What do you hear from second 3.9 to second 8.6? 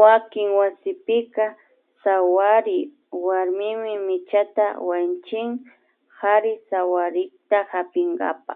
michata wañuchin kari sawarikta hapinkapa